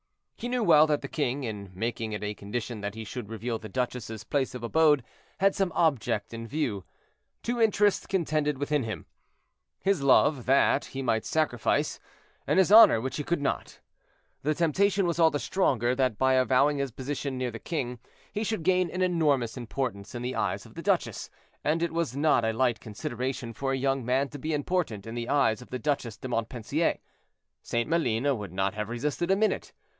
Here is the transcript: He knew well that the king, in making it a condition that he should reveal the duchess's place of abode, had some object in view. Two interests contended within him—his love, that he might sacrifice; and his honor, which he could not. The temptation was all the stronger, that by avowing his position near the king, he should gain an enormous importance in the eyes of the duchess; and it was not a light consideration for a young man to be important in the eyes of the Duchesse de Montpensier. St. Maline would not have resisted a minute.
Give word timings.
He 0.35 0.49
knew 0.49 0.63
well 0.63 0.87
that 0.87 1.03
the 1.03 1.07
king, 1.07 1.43
in 1.43 1.69
making 1.75 2.13
it 2.13 2.23
a 2.23 2.33
condition 2.33 2.81
that 2.81 2.95
he 2.95 3.03
should 3.03 3.29
reveal 3.29 3.59
the 3.59 3.69
duchess's 3.69 4.23
place 4.23 4.55
of 4.55 4.63
abode, 4.63 5.03
had 5.39 5.53
some 5.53 5.71
object 5.75 6.33
in 6.33 6.47
view. 6.47 6.83
Two 7.43 7.61
interests 7.61 8.07
contended 8.07 8.57
within 8.57 8.81
him—his 8.81 10.01
love, 10.01 10.47
that 10.47 10.85
he 10.85 11.03
might 11.03 11.25
sacrifice; 11.25 11.99
and 12.47 12.57
his 12.57 12.71
honor, 12.71 12.99
which 12.99 13.17
he 13.17 13.23
could 13.23 13.39
not. 13.43 13.79
The 14.41 14.55
temptation 14.55 15.05
was 15.05 15.19
all 15.19 15.29
the 15.29 15.37
stronger, 15.37 15.93
that 15.93 16.17
by 16.17 16.33
avowing 16.33 16.79
his 16.79 16.89
position 16.91 17.37
near 17.37 17.51
the 17.51 17.59
king, 17.59 17.99
he 18.31 18.43
should 18.43 18.63
gain 18.63 18.89
an 18.89 19.03
enormous 19.03 19.55
importance 19.55 20.15
in 20.15 20.23
the 20.23 20.35
eyes 20.35 20.65
of 20.65 20.73
the 20.73 20.81
duchess; 20.81 21.29
and 21.63 21.83
it 21.83 21.91
was 21.93 22.17
not 22.17 22.43
a 22.43 22.51
light 22.53 22.79
consideration 22.79 23.53
for 23.53 23.71
a 23.71 23.77
young 23.77 24.03
man 24.03 24.29
to 24.29 24.39
be 24.39 24.55
important 24.55 25.05
in 25.05 25.13
the 25.13 25.29
eyes 25.29 25.61
of 25.61 25.69
the 25.69 25.77
Duchesse 25.77 26.17
de 26.17 26.27
Montpensier. 26.27 26.97
St. 27.61 27.87
Maline 27.87 28.35
would 28.35 28.51
not 28.51 28.73
have 28.73 28.89
resisted 28.89 29.29
a 29.29 29.35
minute. 29.35 29.71